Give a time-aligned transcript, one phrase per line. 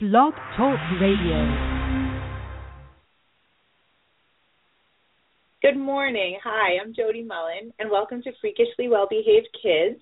[0.00, 1.38] Blog Talk Radio.
[5.62, 6.36] Good morning.
[6.42, 10.00] Hi, I'm Jody Mullen, and welcome to Freakishly Well Behaved Kids.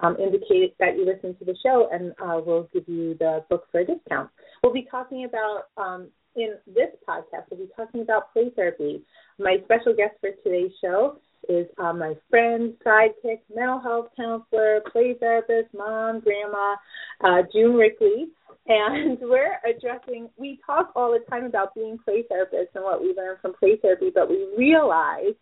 [0.00, 3.68] Um, indicate that you listen to the show, and uh, we'll give you the book
[3.70, 4.30] for a discount.
[4.64, 7.44] We'll be talking about um, in this podcast.
[7.48, 9.04] We'll be talking about play therapy.
[9.38, 15.14] My special guest for today's show is uh, my friend, sidekick, mental health counselor, play
[15.18, 16.76] therapist, mom, grandma,
[17.24, 18.28] uh, June Rickley.
[18.68, 23.14] And we're addressing we talk all the time about being play therapists and what we
[23.16, 25.34] learn from play therapy but we realize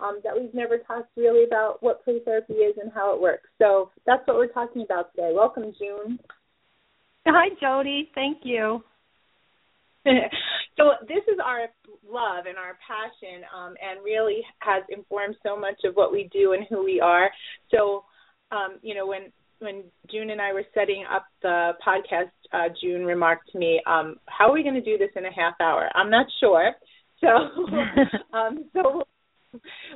[0.00, 3.48] um, that we've never talked really about what play therapy is and how it works.
[3.58, 5.30] So that's what we're talking about today.
[5.32, 6.18] Welcome june.
[7.26, 8.10] Hi jody.
[8.14, 8.82] Thank you.
[10.78, 11.68] So this is our
[12.08, 16.52] love and our passion um, and really has informed so much of what we do
[16.52, 17.30] and who we are
[17.70, 18.04] so
[18.50, 19.32] um, you know when
[19.62, 24.16] when June and I were setting up the podcast, uh, June remarked to me, um,
[24.26, 26.72] "How are we going to do this in a half hour?" I'm not sure.
[27.20, 27.28] So,
[28.36, 29.04] um, so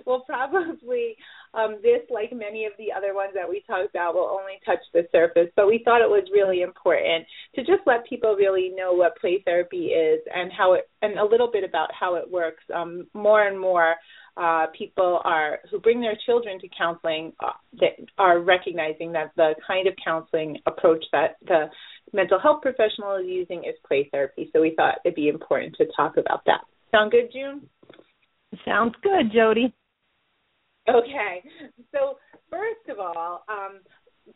[0.07, 1.17] we'll probably
[1.55, 4.81] um, this, like many of the other ones that we talked about, will only touch
[4.93, 5.51] the surface.
[5.57, 9.43] But we thought it was really important to just let people really know what play
[9.45, 12.63] therapy is and how it, and a little bit about how it works.
[12.75, 13.97] Um, more and more
[14.37, 19.55] uh, people are who bring their children to counseling uh, that are recognizing that the
[19.67, 21.67] kind of counseling approach that the
[22.13, 24.51] mental health professional is using is play therapy.
[24.53, 26.61] So we thought it'd be important to talk about that.
[26.91, 27.69] Sound good, June?
[28.65, 29.73] Sounds good, Jody.
[30.89, 31.43] Okay.
[31.93, 32.19] So
[32.51, 33.81] first of all, um,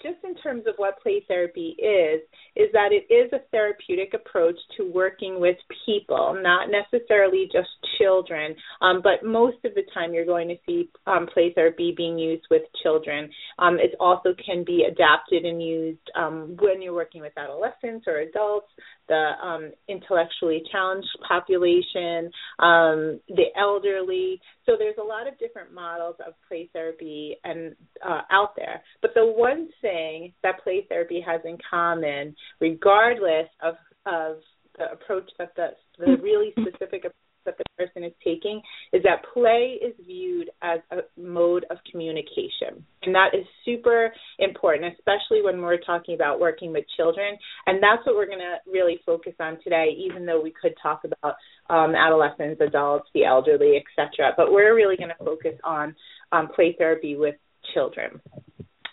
[0.03, 2.21] just in terms of what play therapy is,
[2.57, 7.69] is that it is a therapeutic approach to working with people, not necessarily just
[7.99, 12.19] children, um, but most of the time you're going to see um, play therapy being
[12.19, 13.31] used with children.
[13.59, 18.19] Um, it also can be adapted and used um, when you're working with adolescents or
[18.19, 18.69] adults,
[19.09, 22.31] the um, intellectually challenged population,
[22.61, 24.41] um, the elderly.
[24.67, 27.75] So there's a lot of different models of play therapy and
[28.07, 28.83] uh, out there.
[29.03, 33.75] But the one thing that play therapy has in common, regardless of
[34.07, 34.37] of
[34.79, 37.05] the approach that the the really specific
[37.45, 38.61] that the person is taking
[38.93, 42.85] is that play is viewed as a mode of communication.
[43.03, 47.37] And that is super important, especially when we're talking about working with children.
[47.67, 51.03] And that's what we're going to really focus on today, even though we could talk
[51.05, 51.37] about
[51.69, 54.33] um, adolescents, adults, the elderly, etc.
[54.37, 55.95] But we're really going to focus on
[56.33, 57.37] um, play therapy with
[57.75, 58.21] children.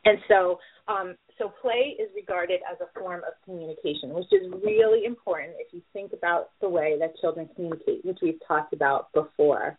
[0.05, 0.57] And so,
[0.87, 5.73] um, so play is regarded as a form of communication, which is really important if
[5.73, 9.77] you think about the way that children communicate, which we've talked about before.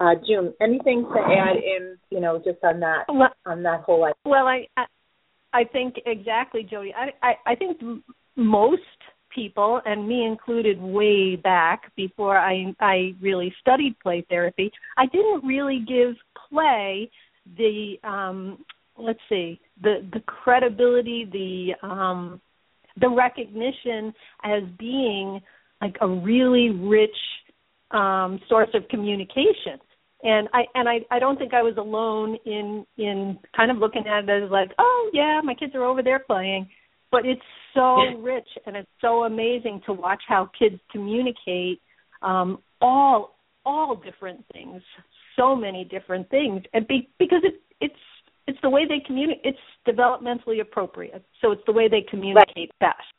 [0.00, 4.04] Uh, June, anything to add in, you know, just on that well, on that whole
[4.04, 4.14] idea?
[4.24, 4.84] Well, I, I
[5.52, 6.92] I think exactly, Jody.
[6.94, 7.80] I I, I think
[8.36, 8.82] most
[9.32, 15.44] people, and me included, way back before I I really studied play therapy, I didn't
[15.44, 16.16] really give
[16.48, 17.10] play
[17.56, 18.64] the um
[18.96, 22.40] let's see the the credibility the um
[23.00, 25.40] the recognition as being
[25.80, 27.16] like a really rich
[27.90, 29.78] um source of communication.
[30.22, 34.06] And i and i i don't think i was alone in in kind of looking
[34.06, 36.68] at it as like oh yeah my kids are over there playing.
[37.10, 37.42] But it's
[37.74, 41.80] so rich and it's so amazing to watch how kids communicate
[42.22, 43.36] um all
[43.66, 44.82] all different things
[45.36, 46.62] so many different things.
[46.72, 47.60] And be, because it
[48.64, 49.44] the way they communicate.
[49.44, 52.80] It's developmentally appropriate, so it's the way they communicate right.
[52.80, 53.12] best.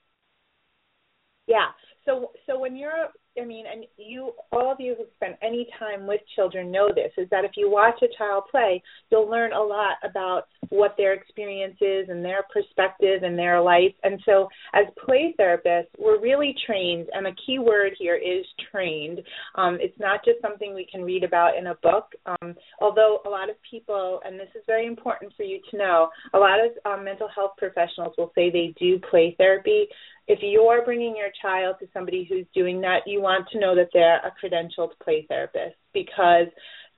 [1.48, 1.68] Yeah.
[2.04, 3.10] So so when you're
[3.40, 6.90] I mean, and you, all of you who have spent any time with children know
[6.94, 10.96] this, is that if you watch a child play, you'll learn a lot about what
[10.98, 13.94] their experience is and their perspective and their life.
[14.04, 19.22] And so, as play therapists, we're really trained, and a key word here is trained.
[19.56, 23.30] Um, it's not just something we can read about in a book, um, although a
[23.30, 26.72] lot of people, and this is very important for you to know, a lot of
[26.86, 29.88] um, mental health professionals will say they do play therapy
[30.28, 33.90] if you're bringing your child to somebody who's doing that, you want to know that
[33.94, 36.48] they're a credentialed play therapist because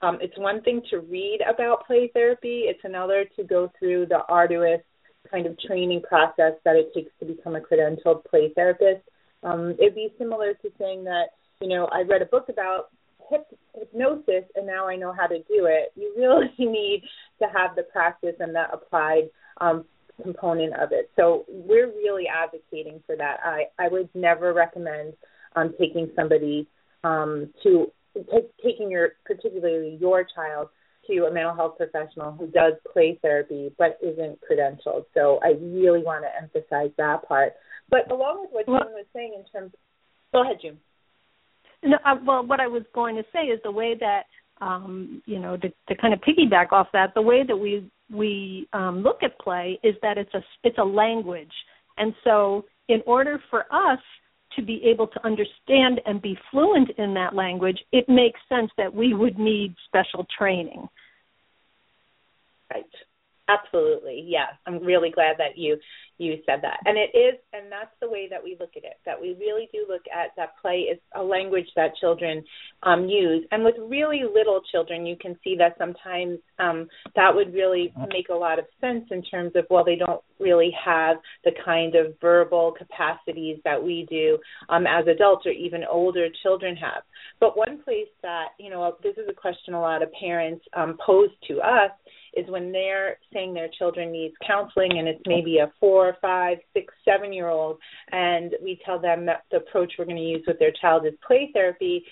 [0.01, 4.19] um, it's one thing to read about play therapy, it's another to go through the
[4.29, 4.81] arduous
[5.29, 9.01] kind of training process that it takes to become a credentialed play therapist.
[9.44, 12.89] Um, it'd be similar to saying that, you know, I read a book about
[13.73, 15.91] hypnosis and now I know how to do it.
[15.95, 17.03] You really need
[17.39, 19.85] to have the practice and the applied um,
[20.22, 21.10] component of it.
[21.16, 23.38] So we're really advocating for that.
[23.44, 25.14] I, I would never recommend
[25.56, 26.68] um, taking somebody
[27.04, 30.69] um, to t- taking your particularly your child
[31.08, 35.06] to a mental health professional who does play therapy but isn't credentialed.
[35.14, 37.54] So I really want to emphasize that part.
[37.90, 39.74] But along with what well, June was saying in terms,
[40.34, 40.78] go ahead, June.
[41.84, 44.24] No, uh, well, what I was going to say is the way that
[44.62, 48.68] um, you know to, to kind of piggyback off that, the way that we we
[48.74, 51.51] um, look at play is that it's a it's a language,
[51.98, 54.00] and so in order for us
[54.56, 58.94] to be able to understand and be fluent in that language, it makes sense that
[58.94, 60.88] we would need special training.
[62.74, 62.83] Right.
[63.49, 64.23] Absolutely.
[64.27, 64.53] yes.
[64.65, 65.77] I'm really glad that you
[66.19, 66.79] you said that.
[66.85, 68.99] And it is and that's the way that we look at it.
[69.05, 72.44] That we really do look at that play is a language that children
[72.83, 73.45] um use.
[73.51, 78.29] And with really little children you can see that sometimes um that would really make
[78.29, 82.15] a lot of sense in terms of well they don't really have the kind of
[82.19, 84.38] verbal capacities that we do
[84.69, 87.03] um as adults or even older children have.
[87.39, 90.97] But one place that, you know, this is a question a lot of parents um
[91.05, 91.91] pose to us
[92.38, 96.94] is when they're saying their children needs counseling and it's maybe a four, five, six,
[97.04, 97.78] seven year old
[98.12, 101.13] and we tell them that the approach we're going to use with their child is
[101.25, 102.04] play therapy,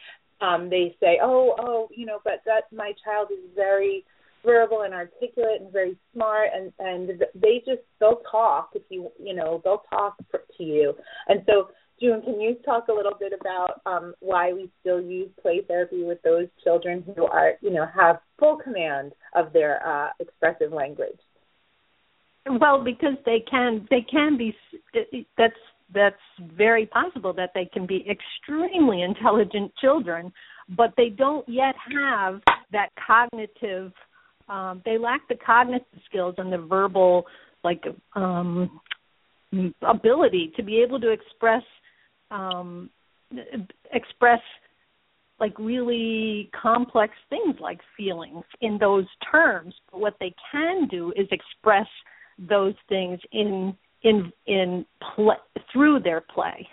[0.41, 4.03] um, they say, Oh, oh, you know, but that my child is very
[4.43, 9.33] verbal and articulate and very smart and and they just they'll talk if you you
[9.33, 10.93] know they'll talk to you.
[11.27, 15.29] And so June, can you talk a little bit about um, why we still use
[15.41, 20.09] play therapy with those children who are, you know, have full command of their uh,
[20.19, 21.17] expressive language?
[22.47, 24.55] Well, because they can, they can be.
[25.37, 25.55] That's
[25.93, 26.15] that's
[26.55, 30.31] very possible that they can be extremely intelligent children,
[30.69, 33.91] but they don't yet have that cognitive.
[34.49, 37.25] Um, they lack the cognitive skills and the verbal,
[37.63, 37.83] like
[38.13, 38.79] um,
[39.81, 41.63] ability to be able to express
[42.35, 42.89] um,
[43.91, 44.41] express
[45.39, 49.73] like really complex things like feelings in those terms.
[49.91, 51.87] But what they can do is express
[52.37, 55.35] those things in in in play
[55.71, 56.67] through their play.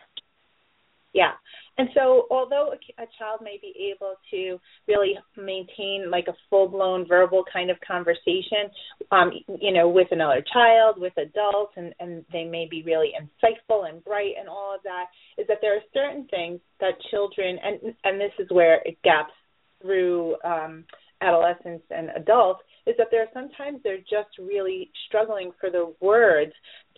[1.13, 1.33] Yeah
[1.79, 6.69] and so, although a, a child may be able to really maintain like a full
[6.69, 8.69] blown verbal kind of conversation,
[9.11, 13.89] um, you know, with another child, with adults, and, and they may be really insightful
[13.89, 15.07] and bright and all of that,
[15.39, 19.33] is that there are certain things that children, and, and this is where it gaps
[19.81, 20.85] through um,
[21.23, 26.53] adolescents and adults, is that there are sometimes they're just really struggling for the words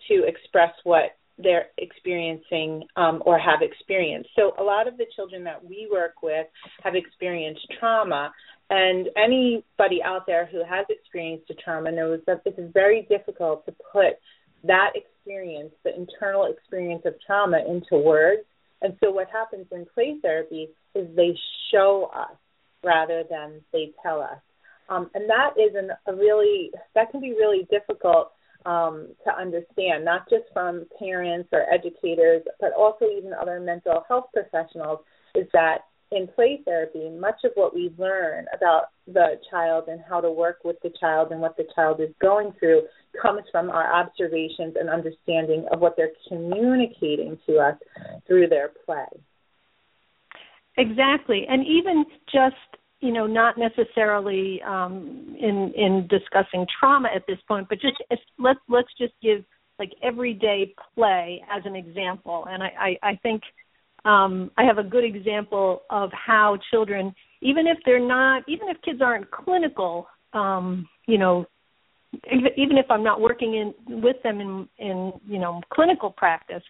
[0.09, 4.29] to express what they're experiencing um, or have experienced.
[4.35, 6.47] So, a lot of the children that we work with
[6.83, 8.31] have experienced trauma,
[8.69, 13.65] and anybody out there who has experienced a trauma knows that it is very difficult
[13.65, 14.17] to put
[14.63, 18.41] that experience, the internal experience of trauma, into words.
[18.81, 21.37] And so what happens in play therapy is they
[21.71, 22.35] show us
[22.83, 24.39] rather than they tell us.
[24.89, 28.31] Um, and that is an, a really that can be really difficult
[28.65, 34.25] um, to understand, not just from parents or educators, but also even other mental health
[34.33, 34.99] professionals.
[35.35, 35.79] Is that
[36.11, 40.59] in play therapy, much of what we learn about the child and how to work
[40.63, 42.83] with the child and what the child is going through
[43.21, 47.75] comes from our observations and understanding of what they're communicating to us
[48.27, 49.05] through their play.
[50.77, 51.45] Exactly.
[51.47, 52.55] And even just
[53.01, 57.97] you know not necessarily um in in discussing trauma at this point but just
[58.39, 59.43] let's let's just give
[59.79, 62.45] like everyday play as an example.
[62.49, 63.41] And i i, I think
[64.05, 68.79] um, I have a good example of how children, even if they're not, even if
[68.83, 71.47] kids aren't clinical, um, you know,
[72.55, 76.63] even if I'm not working in with them in in you know clinical practice,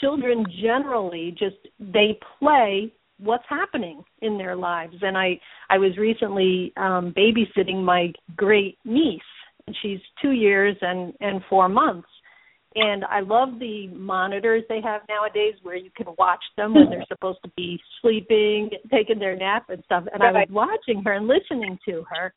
[0.00, 4.96] children generally just they play what's happening in their lives.
[5.02, 5.40] And I
[5.70, 9.20] I was recently um, babysitting my great niece,
[9.66, 12.08] and she's two years and and four months
[12.76, 17.04] and I love the monitors they have nowadays where you can watch them when they're
[17.08, 20.04] supposed to be sleeping, taking their nap and stuff.
[20.12, 22.32] And I was watching her and listening to her.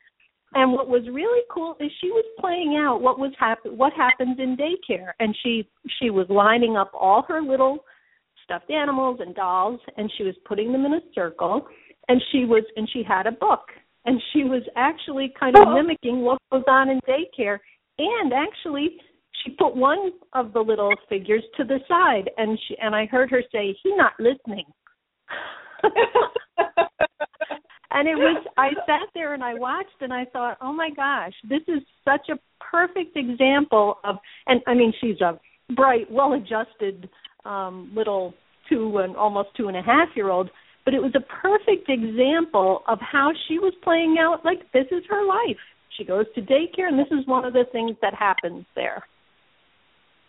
[0.54, 4.38] And what was really cool is she was playing out what was happen what happens
[4.38, 5.68] in daycare and she
[6.00, 7.84] she was lining up all her little
[8.48, 11.66] stuffed animals and dolls and she was putting them in a circle
[12.08, 13.68] and she was and she had a book
[14.06, 15.74] and she was actually kind of oh.
[15.74, 17.58] mimicking what goes on in daycare
[17.98, 18.96] and actually
[19.44, 23.30] she put one of the little figures to the side and she and I heard
[23.30, 24.64] her say, He's not listening
[27.90, 31.32] And it was I sat there and I watched and I thought, Oh my gosh,
[31.48, 32.38] this is such a
[32.70, 35.38] perfect example of and I mean she's a
[35.74, 37.08] bright, well adjusted
[37.44, 38.34] um little
[38.68, 40.50] two and almost two and a half year old,
[40.84, 45.02] but it was a perfect example of how she was playing out like this is
[45.08, 45.60] her life.
[45.96, 49.04] She goes to daycare and this is one of the things that happens there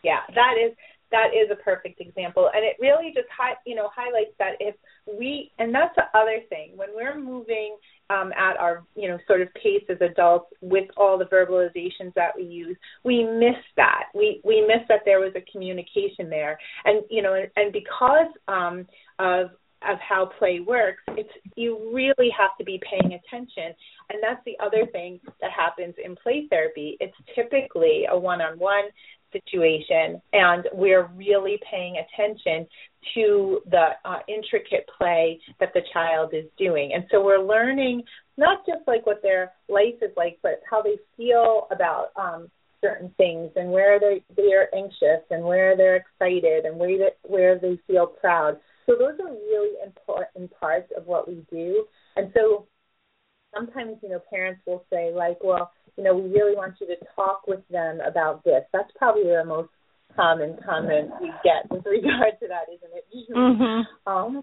[0.03, 0.75] yeah, that is
[1.11, 3.27] that is a perfect example, and it really just
[3.65, 4.75] you know highlights that if
[5.07, 7.77] we and that's the other thing when we're moving
[8.09, 12.31] um, at our you know sort of pace as adults with all the verbalizations that
[12.35, 14.05] we use, we miss that.
[14.13, 18.31] We we miss that there was a communication there, and you know, and, and because
[18.47, 18.87] um,
[19.19, 19.51] of
[19.87, 23.73] of how play works, it's you really have to be paying attention.
[24.09, 26.97] And that's the other thing that happens in play therapy.
[26.99, 28.85] It's typically a one-on-one
[29.31, 32.67] situation and we're really paying attention
[33.13, 36.91] to the uh, intricate play that the child is doing.
[36.93, 38.03] And so we're learning
[38.38, 42.50] not just like what their life is like but how they feel about um
[42.81, 47.59] certain things and where they they're anxious and where they're excited and where they, where
[47.59, 48.57] they feel proud.
[48.86, 51.86] So those are really important parts of what we do.
[52.15, 52.67] And so
[53.53, 56.96] sometimes you know parents will say like well you know, we really want you to
[57.15, 58.63] talk with them about this.
[58.74, 59.69] That's probably the most
[60.15, 63.05] common comment we get with regard to that, isn't it?
[63.36, 64.12] Mm-hmm.
[64.12, 64.41] Um,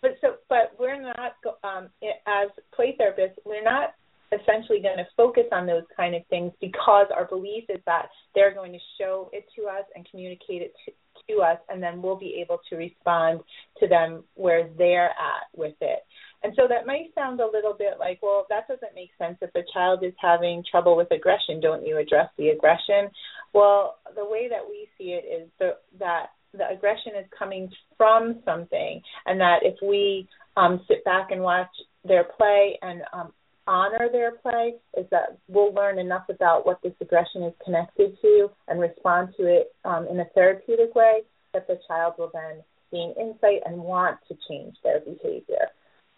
[0.00, 1.88] but so, but we're not um,
[2.26, 3.38] as play therapists.
[3.44, 3.94] We're not
[4.32, 8.54] essentially going to focus on those kind of things because our belief is that they're
[8.54, 10.92] going to show it to us and communicate it to,
[11.28, 13.40] to us, and then we'll be able to respond
[13.78, 16.00] to them where they're at with it.
[16.42, 19.38] And so that might sound a little bit like, well, that doesn't make sense.
[19.40, 23.10] If a child is having trouble with aggression, don't you address the aggression?
[23.52, 28.40] Well, the way that we see it is the, that the aggression is coming from
[28.44, 31.70] something, and that if we um, sit back and watch
[32.04, 33.32] their play and um,
[33.66, 38.50] honor their play, is that we'll learn enough about what this aggression is connected to
[38.68, 41.20] and respond to it um, in a therapeutic way
[41.54, 45.68] that the child will then gain insight and want to change their behavior.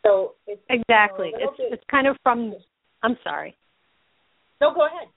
[0.04, 2.54] So it's exactly it's bit, it's kind of from.
[3.02, 3.56] I'm sorry.
[4.60, 5.08] No, go ahead.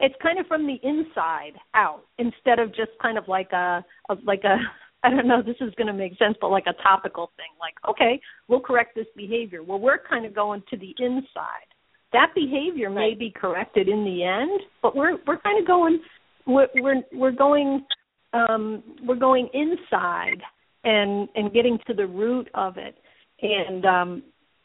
[0.00, 4.14] It's kind of from the inside out instead of just kind of like a, a
[4.24, 4.56] like a
[5.04, 7.46] I don't know this is going to make sense, but like a topical thing.
[7.60, 9.62] Like, okay, we'll correct this behavior.
[9.62, 11.68] Well, we're kind of going to the inside.
[12.12, 13.10] That behavior right.
[13.10, 16.00] may be corrected in the end, but we're we're kind of going
[16.46, 17.84] we're we're, we're going
[18.32, 20.42] um, we're going inside
[20.84, 22.96] and and getting to the root of it
[23.42, 24.22] and um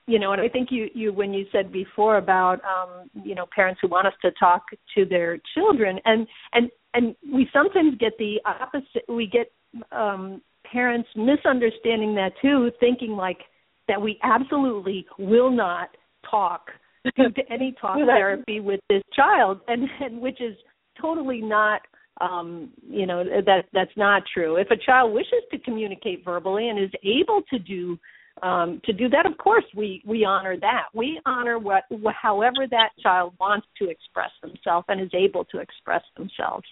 [0.08, 3.46] you know and i think you you when you said before about um you know
[3.54, 4.64] parents who want us to talk
[4.96, 9.52] to their children and and and we sometimes get the opposite we get
[9.92, 10.42] um
[10.72, 13.40] parents misunderstanding that too thinking like
[13.88, 15.90] that we absolutely will not
[16.30, 16.68] talk
[17.16, 20.56] to any talk therapy with this child and, and which is
[21.02, 21.82] totally not
[22.20, 24.58] um you know that that's not true.
[24.58, 27.98] If a child wishes to communicate verbally and is able to do
[28.44, 30.86] um to do that of course we we honor that.
[30.94, 31.84] We honor what
[32.22, 36.66] however that child wants to express themselves and is able to express themselves.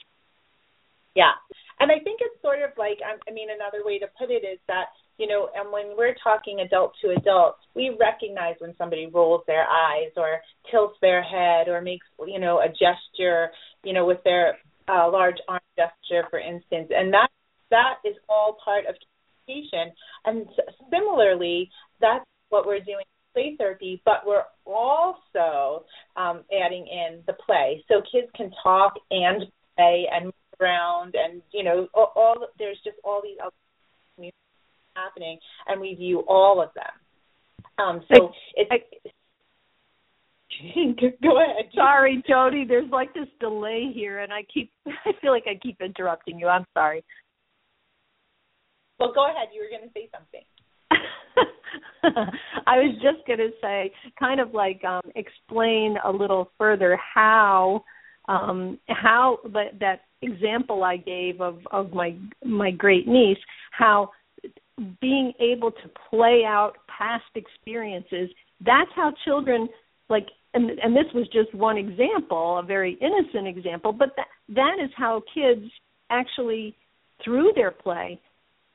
[1.16, 1.32] Yeah.
[1.80, 4.60] And i think it's sort of like i mean another way to put it is
[4.68, 4.86] that
[5.18, 9.66] you know and when we're talking adult to adult we recognize when somebody rolls their
[9.66, 10.40] eyes or
[10.72, 13.52] tilts their head or makes you know a gesture
[13.84, 14.58] you know with their
[14.88, 17.30] uh, large arm gesture, for instance, and that
[17.72, 18.96] that is all part of
[20.26, 20.48] And
[20.92, 21.70] similarly,
[22.02, 25.86] that's what we're doing in play therapy, but we're also
[26.16, 29.44] um, adding in the play, so kids can talk and
[29.76, 33.52] play and move around, and you know, all, all there's just all these other
[34.96, 35.38] happening,
[35.68, 36.86] and we view all of them.
[37.78, 38.70] Um, so it's
[41.22, 41.66] Go ahead.
[41.74, 42.66] Sorry, Jody.
[42.66, 46.48] There's like this delay here, and I keep I feel like I keep interrupting you.
[46.48, 47.04] I'm sorry.
[49.00, 49.50] Well, go ahead.
[49.54, 50.44] You were going to say something.
[52.68, 57.84] I was just going to say, kind of like um, explain a little further how
[58.28, 63.38] um, how that example I gave of of my my great niece,
[63.72, 64.12] how
[65.02, 68.30] being able to play out past experiences.
[68.66, 69.68] That's how children
[70.10, 74.76] like and and this was just one example, a very innocent example, but that that
[74.84, 75.66] is how kids
[76.10, 76.76] actually
[77.24, 78.20] through their play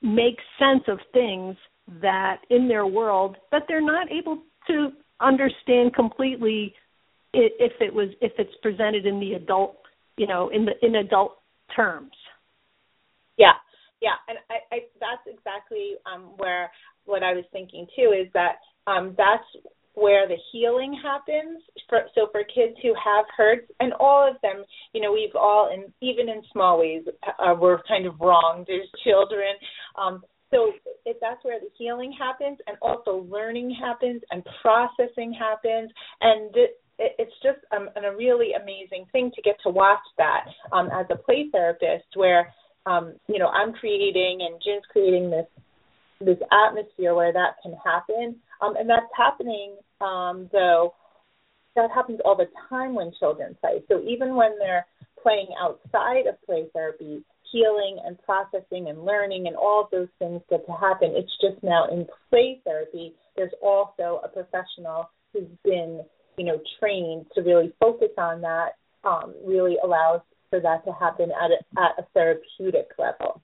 [0.03, 1.57] make sense of things
[2.01, 4.91] that in their world that they're not able to
[5.21, 6.75] understand completely
[7.33, 9.77] if it was if it's presented in the adult
[10.17, 11.39] you know in the in adult
[11.75, 12.13] terms.
[13.37, 13.53] Yeah.
[14.01, 14.17] Yeah.
[14.29, 16.71] And i, I that's exactly um where
[17.05, 19.45] what i was thinking too is that um that's
[19.95, 21.63] where the healing happens.
[21.89, 25.71] For, so for kids who have hurts, and all of them, you know, we've all,
[25.73, 27.03] and even in small ways,
[27.39, 29.55] uh, we're kind of wronged as children.
[29.97, 30.73] Um, so
[31.05, 36.81] if that's where the healing happens, and also learning happens, and processing happens, and it,
[36.99, 41.17] it's just um, a really amazing thing to get to watch that um, as a
[41.17, 42.53] play therapist, where
[42.87, 45.47] um, you know I'm creating and June's creating this
[46.21, 48.37] this atmosphere where that can happen.
[48.61, 50.95] Um, and that's happening, um, though,
[51.77, 53.83] that happens all the time when children play.
[53.89, 54.87] So even when they're
[55.23, 60.41] playing outside of play therapy, healing and processing and learning and all of those things
[60.49, 61.13] get to happen.
[61.15, 66.03] It's just now in play therapy, there's also a professional who's been,
[66.39, 71.31] you know, trained to really focus on that, um, really allows for that to happen
[71.31, 73.41] at a, at a therapeutic level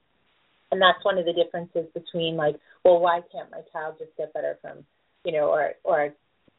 [0.72, 4.32] and that's one of the differences between like well why can't my child just get
[4.34, 4.84] better from
[5.24, 6.10] you know or or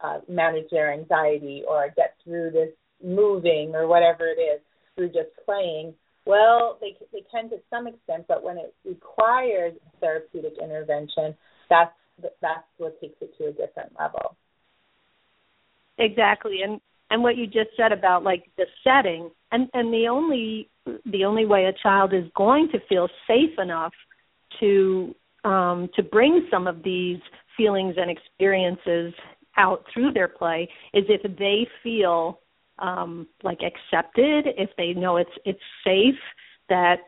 [0.02, 2.70] uh, manage their anxiety or get through this
[3.04, 4.60] moving or whatever it is
[4.96, 5.94] through just playing
[6.26, 11.36] well they they can to some extent but when it requires therapeutic intervention
[11.70, 11.94] that's
[12.42, 14.36] that's what takes it to a different level.
[15.98, 16.62] Exactly.
[16.64, 16.80] And
[17.10, 20.70] and what you just said about like the setting and and the only
[21.06, 23.94] the only way a child is going to feel safe enough
[24.60, 27.20] to um, to bring some of these
[27.56, 29.14] feelings and experiences
[29.58, 32.40] out through their play is if they feel
[32.80, 36.20] um, like accepted, if they know it's it's safe,
[36.70, 37.00] that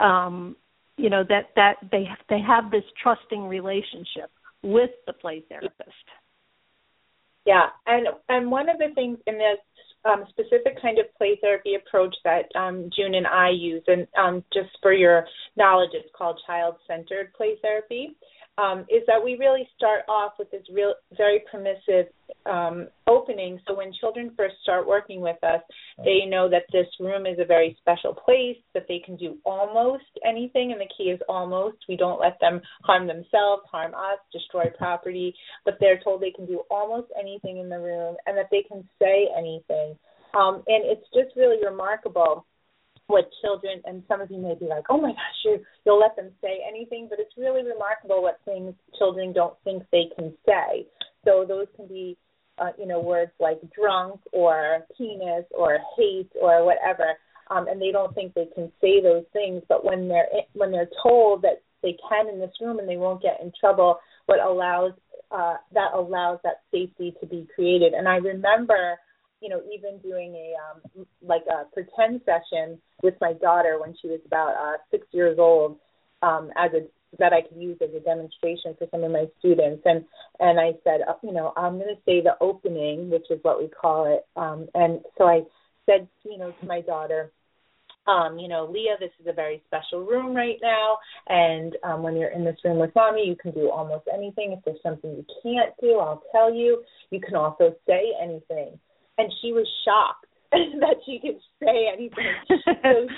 [0.00, 0.56] um,
[0.96, 4.30] you know that that they they have this trusting relationship
[4.62, 5.90] with the play therapist.
[7.44, 9.58] Yeah, and and one of the things in this
[10.06, 13.82] um, specific kind of play therapy approach that um, June and I use.
[13.86, 18.16] And um, just for your knowledge, it's called child centered play therapy.
[18.58, 22.06] Um, is that we really start off with this real, very permissive
[22.48, 23.60] um, opening.
[23.66, 25.60] So when children first start working with us,
[26.04, 30.04] they know that this room is a very special place, that they can do almost
[30.26, 31.78] anything, and the key is almost.
[31.88, 36.46] We don't let them harm themselves, harm us, destroy property, but they're told they can
[36.46, 39.96] do almost anything in the room and that they can say anything.
[40.38, 42.46] Um, and it's just really remarkable
[43.08, 46.16] what children and some of you may be like, oh my gosh, you you'll let
[46.16, 50.86] them say anything, but it's really remarkable what things children don't think they can say.
[51.24, 52.16] So those can be,
[52.58, 57.14] uh, you know, words like drunk or penis or hate or whatever,
[57.50, 59.62] um, and they don't think they can say those things.
[59.68, 63.22] But when they're when they're told that they can in this room and they won't
[63.22, 64.92] get in trouble, what allows
[65.30, 67.92] uh, that allows that safety to be created.
[67.92, 68.96] And I remember
[69.40, 74.08] you know, even doing a um like a pretend session with my daughter when she
[74.08, 75.78] was about uh six years old,
[76.22, 76.86] um, as a
[77.18, 79.82] that I could use as a demonstration for some of my students.
[79.84, 80.04] And
[80.40, 83.60] and I said, uh, you know, I'm going to say the opening, which is what
[83.60, 84.26] we call it.
[84.38, 85.42] Um, and so I
[85.86, 87.32] said, you know, to my daughter,
[88.06, 92.16] um, you know, Leah, this is a very special room right now, and um, when
[92.16, 94.52] you're in this room with mommy, you can do almost anything.
[94.52, 96.82] If there's something you can't do, I'll tell you.
[97.10, 98.78] You can also say anything.
[99.18, 102.32] And she was shocked that she could say anything.
[102.82, 103.08] so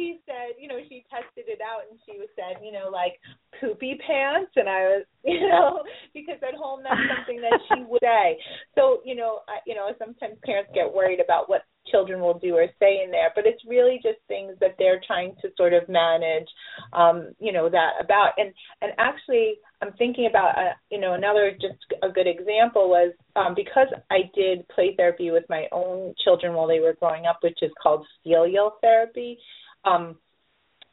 [0.00, 3.20] she said, you know, she tested it out and she was said, you know, like
[3.60, 5.84] poopy pants and I was, you know,
[6.14, 8.40] because at home that's something that she would say.
[8.74, 12.54] So, you know, I, you know, sometimes parents get worried about what children will do
[12.54, 15.88] or say in there, but it's really just things that they're trying to sort of
[15.88, 16.48] manage,
[16.92, 18.32] um, you know, that about.
[18.38, 23.12] And and actually, I'm thinking about, uh, you know, another just a good example was
[23.34, 27.38] um, because I did play therapy with my own children while they were growing up,
[27.42, 29.38] which is called filial therapy.
[29.84, 30.16] Um,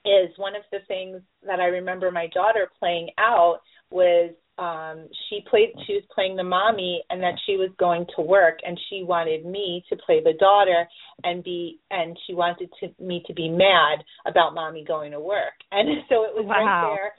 [0.06, 5.42] is one of the things that I remember my daughter playing out was um she
[5.50, 9.04] played she was playing the mommy and that she was going to work and she
[9.04, 10.88] wanted me to play the daughter
[11.24, 15.54] and be and she wanted to me to be mad about mommy going to work.
[15.72, 16.56] And so it was wow.
[16.56, 17.12] right there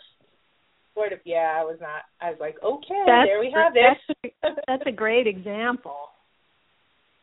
[0.94, 4.32] sort of yeah i was not i was like okay that's, there we have it.
[4.42, 5.96] that's, that's a great example.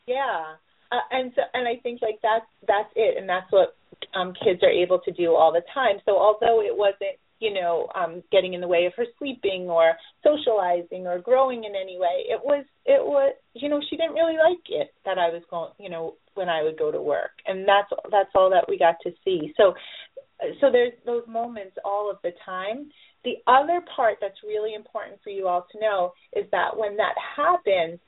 [0.08, 0.54] Yeah.
[0.92, 3.76] Uh, and so and i think like that's that's it and that's what
[4.14, 7.88] um kids are able to do all the time so although it wasn't you know,
[7.96, 12.26] um, getting in the way of her sleeping or socializing or growing in any way.
[12.28, 15.72] It was, it was, you know, she didn't really like it that I was going,
[15.78, 18.96] you know, when I would go to work, and that's that's all that we got
[19.04, 19.54] to see.
[19.58, 19.74] So,
[20.60, 22.90] so there's those moments all of the time.
[23.24, 27.16] The other part that's really important for you all to know is that when that
[27.36, 28.00] happens,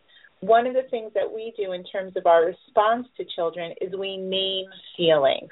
[0.41, 3.93] one of the things that we do in terms of our response to children is
[3.97, 5.49] we name feelings.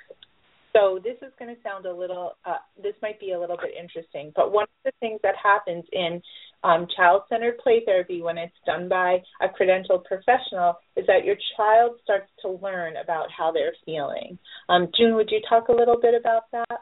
[0.76, 3.72] So this is going to sound a little, uh, this might be a little bit
[3.82, 6.22] interesting, but one of the things that happens in
[6.66, 11.92] um, child-centered play therapy when it's done by a credentialed professional is that your child
[12.04, 14.38] starts to learn about how they're feeling.
[14.68, 16.80] Um, June, would you talk a little bit about that?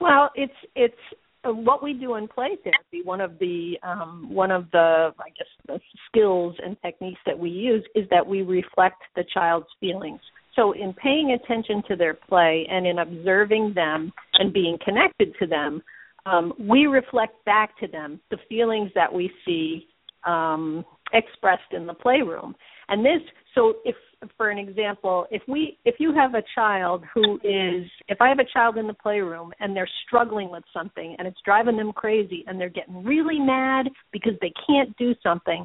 [0.00, 0.94] Well, it's it's
[1.42, 3.02] uh, what we do in play therapy.
[3.02, 7.50] One of the um, one of the I guess the skills and techniques that we
[7.50, 10.20] use is that we reflect the child's feelings.
[10.58, 15.46] So, in paying attention to their play and in observing them and being connected to
[15.46, 15.80] them,
[16.26, 19.86] um, we reflect back to them the feelings that we see
[20.26, 22.56] um, expressed in the playroom.
[22.88, 23.22] And this,
[23.54, 23.94] so if,
[24.36, 28.40] for an example, if we, if you have a child who is, if I have
[28.40, 32.44] a child in the playroom and they're struggling with something and it's driving them crazy
[32.48, 35.64] and they're getting really mad because they can't do something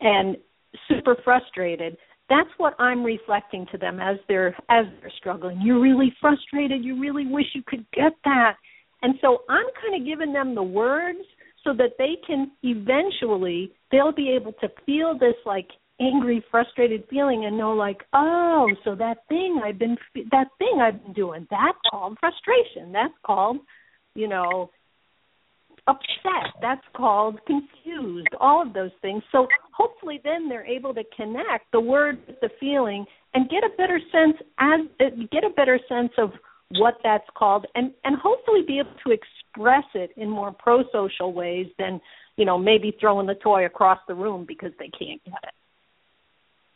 [0.00, 0.38] and
[0.88, 1.98] super frustrated,
[2.30, 5.60] that's what I'm reflecting to them as they're as they're struggling.
[5.60, 6.82] You're really frustrated.
[6.82, 8.54] You really wish you could get that.
[9.02, 11.18] And so I'm kind of giving them the words
[11.64, 15.68] so that they can eventually they'll be able to feel this like
[16.00, 19.96] angry frustrated feeling and know like oh so that thing i've been
[20.30, 23.58] that thing i've been doing that's called frustration that's called
[24.14, 24.70] you know
[25.90, 26.54] upset.
[26.62, 28.28] That's called confused.
[28.40, 29.22] All of those things.
[29.32, 33.76] So hopefully, then they're able to connect the word with the feeling and get a
[33.76, 34.80] better sense as
[35.30, 36.30] get a better sense of
[36.78, 41.66] what that's called, and and hopefully be able to express it in more pro-social ways
[41.78, 42.00] than
[42.36, 45.54] you know maybe throwing the toy across the room because they can't get it.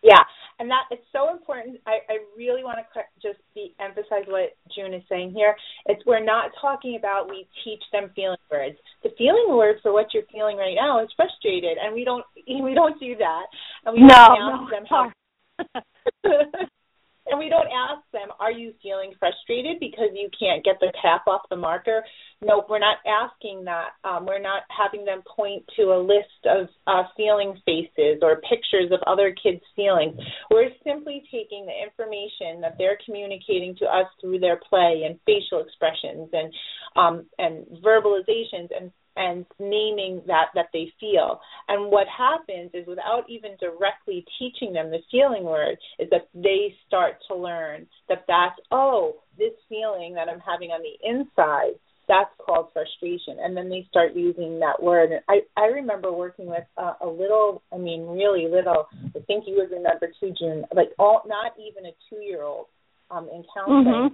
[0.02, 0.22] Yeah,
[0.58, 1.80] and that it's so important.
[1.86, 5.56] I, I really want to just be emphasize what June is saying here.
[5.86, 8.76] It's we're not talking about we teach them feeling words.
[9.02, 12.74] The feeling word for what you're feeling right now is frustrated, and we don't we
[12.74, 13.46] don't do that.
[13.84, 15.12] And we no, don't no, them how.
[17.26, 21.26] and we don't ask them, "Are you feeling frustrated because you can't get the cap
[21.26, 22.04] off the marker?"
[22.42, 23.90] Nope, we're not asking that.
[24.04, 28.92] Um, we're not having them point to a list of uh, feeling faces or pictures
[28.92, 30.14] of other kids' feelings.
[30.50, 35.60] We're simply taking the information that they're communicating to us through their play and facial
[35.60, 36.52] expressions and
[36.96, 41.40] um, and verbalizations and and naming that that they feel.
[41.68, 46.74] And what happens is without even directly teaching them the feeling word is that they
[46.86, 52.30] start to learn that that's oh, this feeling that I'm having on the inside that's
[52.44, 56.64] called frustration and then they start using that word and i i remember working with
[56.76, 60.90] uh, a little i mean really little i think you would remember too june like
[60.98, 62.66] all not even a two year old
[63.10, 64.10] um in counseling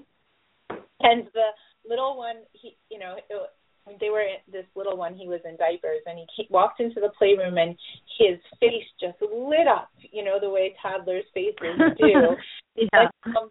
[0.71, 0.77] mm-hmm.
[1.01, 1.47] and the
[1.89, 3.51] little one he you know it,
[3.99, 7.59] they were this little one he was in diapers and he walked into the playroom
[7.59, 7.77] and
[8.19, 11.57] his face just lit up you know the way toddlers faces
[11.99, 12.37] do
[12.77, 13.09] yeah.
[13.25, 13.51] and, um,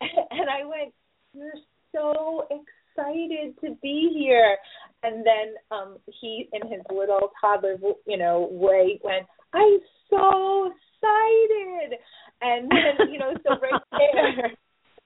[0.00, 0.92] and i went
[1.32, 1.52] you're
[1.92, 4.56] so excited to be here!"
[5.02, 9.78] And then um he in his little toddler you know way went i'm
[10.10, 11.98] so excited
[12.40, 14.52] and then you know so right there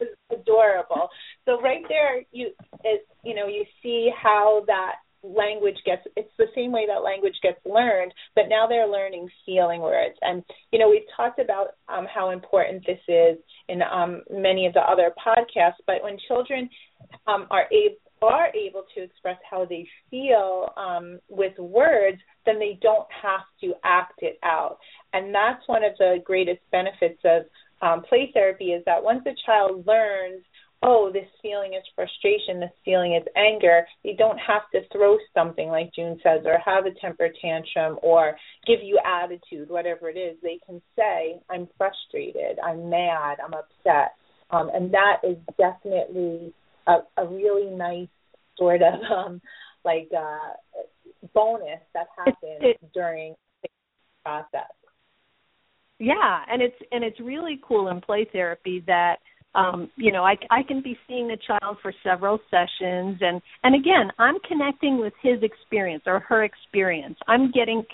[0.00, 1.08] is adorable
[1.50, 2.52] so right there you
[2.84, 7.34] it you know you see how that language gets it's the same way that language
[7.42, 12.06] gets learned but now they're learning feeling words and you know we've talked about um,
[12.12, 13.36] how important this is
[13.68, 16.70] in um, many of the other podcasts but when children
[17.26, 22.78] um, are able are able to express how they feel um, with words, then they
[22.82, 24.76] don't have to act it out.
[25.14, 27.44] And that's one of the greatest benefits of
[27.80, 30.44] um, play therapy is that once a child learns
[30.82, 35.68] oh, this feeling is frustration, this feeling is anger, they don't have to throw something
[35.68, 40.36] like June says, or have a temper tantrum, or give you attitude, whatever it is.
[40.42, 44.14] They can say, I'm frustrated, I'm mad, I'm upset.
[44.50, 46.54] Um, and that is definitely
[46.86, 48.08] a, a really nice
[48.56, 49.40] sort of um,
[49.84, 50.54] like uh,
[51.34, 53.68] bonus that happens it, it, during the
[54.24, 54.70] process.
[55.98, 59.16] Yeah, and it's and it's really cool in play therapy that
[59.54, 63.74] um you know i i can be seeing a child for several sessions and and
[63.74, 67.16] again i'm connecting with his experience or her experience.
[67.26, 67.84] I'm getting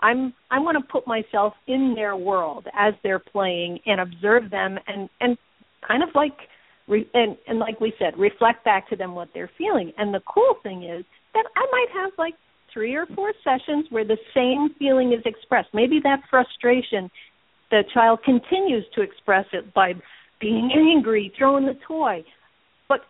[0.00, 4.78] i'm i want to put myself in their world as they're playing and observe them
[4.86, 5.36] and and
[5.86, 6.36] kind of like
[6.86, 9.92] re, and and like we said reflect back to them what they're feeling.
[9.98, 12.34] And the cool thing is that i might have like
[12.72, 15.68] three or four sessions where the same feeling is expressed.
[15.74, 17.10] Maybe that frustration
[17.70, 19.92] the child continues to express it by
[20.40, 22.24] being angry, throwing the toy.
[22.88, 23.00] But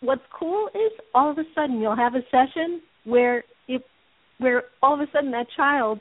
[0.00, 3.82] what's cool is all of a sudden you'll have a session where if
[4.38, 6.00] where all of a sudden that child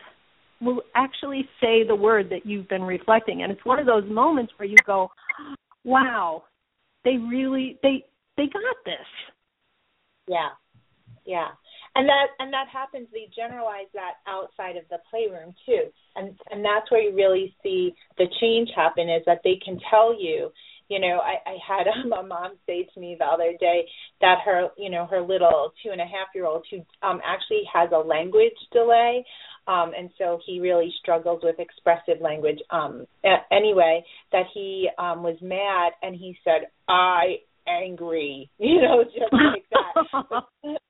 [0.62, 3.44] will actually say the word that you've been reflecting.
[3.44, 5.10] And it's one of those moments where you go
[5.84, 6.44] wow
[7.04, 9.08] they really they they got this.
[10.28, 10.50] Yeah.
[11.26, 11.48] Yeah
[11.98, 13.08] and that and that happens.
[13.12, 15.90] They generalize that outside of the playroom too.
[16.16, 20.14] And and that's where you really see the change happen is that they can tell
[20.14, 20.52] you
[20.90, 23.86] you know i i had um, a mom say to me the other day
[24.22, 27.64] that her you know her little two and a half year old who um actually
[27.72, 29.26] has a language delay
[29.68, 35.24] um and so he really struggles with expressive language um a- anyway that he um
[35.24, 37.36] was mad and he said i
[37.68, 40.78] angry you know just like that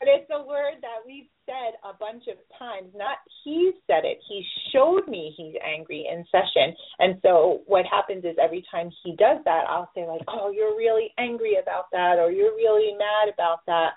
[0.00, 2.92] but it's a word that we've said a bunch of times.
[2.94, 4.18] Not he said it.
[4.28, 6.74] He showed me he's angry in session.
[6.98, 10.76] And so what happens is every time he does that, I'll say like, "Oh, you're
[10.76, 13.92] really angry about that," or "You're really mad about that."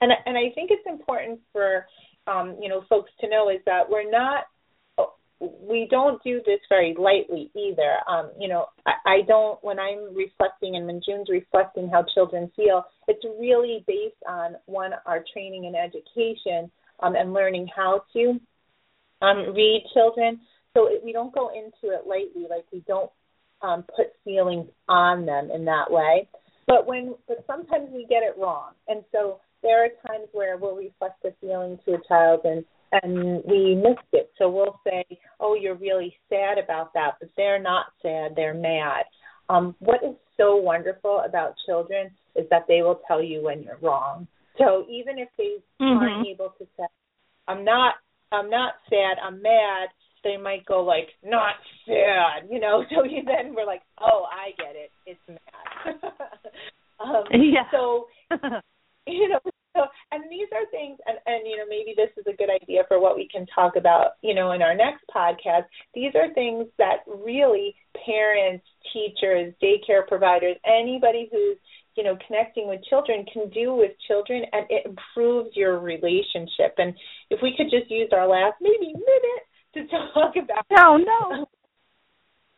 [0.00, 1.86] And and I think it's important for
[2.26, 4.44] um, you know folks to know is that we're not
[5.40, 7.96] we don't do this very lightly either.
[8.08, 12.50] Um, you know, I, I don't when I'm reflecting and when June's reflecting how children
[12.54, 16.70] feel, it's really based on one our training and education
[17.02, 18.40] um, and learning how to
[19.22, 20.40] um, read children.
[20.74, 23.10] So it, we don't go into it lightly, like we don't
[23.62, 26.28] um, put feelings on them in that way.
[26.66, 30.76] But when, but sometimes we get it wrong, and so there are times where we'll
[30.76, 34.30] reflect the feeling to a child and and we missed it.
[34.38, 35.04] So we'll say,
[35.38, 39.04] "Oh, you're really sad about that," but they're not sad; they're mad.
[39.48, 43.78] Um, what is so wonderful about children is that they will tell you when you're
[43.82, 44.26] wrong.
[44.58, 45.98] So even if they mm-hmm.
[45.98, 46.86] aren't able to say,
[47.48, 47.94] "I'm not,
[48.32, 49.88] I'm not sad, I'm mad,"
[50.22, 51.54] they might go like, "Not
[51.86, 52.84] sad," you know.
[52.94, 54.90] So you then we're like, "Oh, I get it.
[55.06, 56.00] It's mad."
[57.00, 57.70] um, yeah.
[57.70, 58.06] So
[59.06, 59.40] you know,
[59.76, 62.82] so, and these are things, and, and you know, maybe this is a good idea
[62.88, 65.64] for what we can talk about, you know, in our next podcast.
[65.94, 71.56] These are things that really parents, teachers, daycare providers, anybody who's
[71.96, 76.94] you know connecting with children can do with children and it improves your relationship and
[77.30, 79.80] if we could just use our last maybe minute to
[80.14, 81.46] talk about no no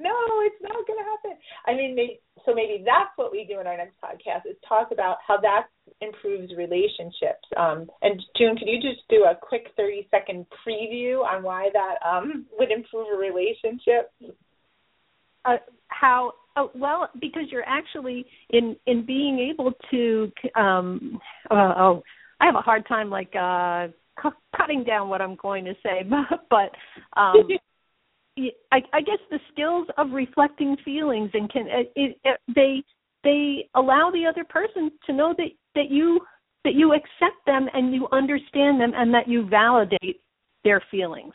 [0.03, 1.39] no, it's not going to happen.
[1.67, 4.91] I mean, maybe, so maybe that's what we do in our next podcast is talk
[4.91, 5.69] about how that
[6.01, 7.47] improves relationships.
[7.57, 11.97] Um, and June, could you just do a quick thirty second preview on why that
[12.07, 14.11] um, would improve a relationship?
[15.45, 15.57] Uh,
[15.89, 21.19] how oh, well because you're actually in in being able to um
[21.51, 22.03] uh, oh
[22.41, 23.89] I have a hard time like uh
[24.21, 27.49] cu- cutting down what I'm going to say but but um
[28.39, 31.93] I, I guess the skills of reflecting feelings and can it,
[32.25, 32.83] it, they
[33.25, 36.21] they allow the other person to know that that you
[36.65, 40.23] that you accept them and you understand them and that you validate
[40.65, 41.35] their feelings.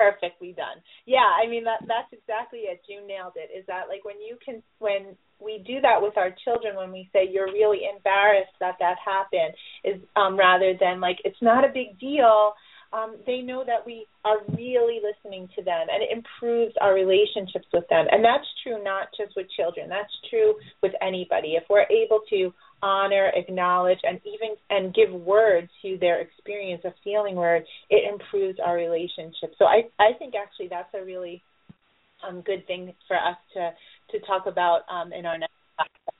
[0.00, 0.80] perfectly done.
[1.04, 2.80] Yeah, I mean that that's exactly it.
[2.88, 3.56] June nailed it.
[3.56, 7.08] Is that like when you can when we do that with our children when we
[7.12, 9.54] say you're really embarrassed that that happened
[9.84, 12.54] is um rather than like it's not a big deal
[12.92, 17.66] um, they know that we are really listening to them and it improves our relationships
[17.72, 18.06] with them.
[18.10, 21.54] And that's true not just with children, that's true with anybody.
[21.54, 26.92] If we're able to honor, acknowledge, and even and give words to their experience of
[27.04, 29.54] feeling words, it improves our relationship.
[29.58, 31.42] So I, I think actually that's a really
[32.26, 33.70] um, good thing for us to,
[34.12, 36.14] to talk about um, in our next podcast.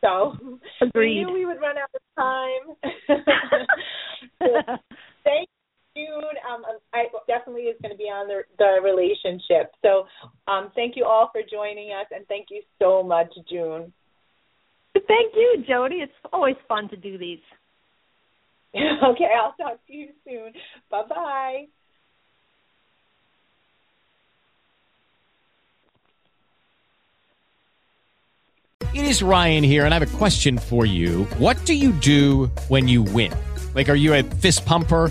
[0.00, 0.92] So Agreed.
[0.94, 2.92] we knew we would run out of time.
[4.38, 4.76] so,
[5.24, 5.48] thank
[5.96, 6.62] June um,
[6.94, 9.72] I definitely is going to be on the, the relationship.
[9.82, 10.06] So
[10.50, 13.92] um, thank you all for joining us, and thank you so much, June.
[14.94, 15.96] Thank you, Jody.
[15.96, 17.40] It's always fun to do these.
[18.74, 20.52] okay, I'll talk to you soon.
[20.90, 21.66] Bye bye.
[28.94, 31.24] It is Ryan here, and I have a question for you.
[31.38, 33.32] What do you do when you win?
[33.74, 35.10] Like, are you a fist pumper?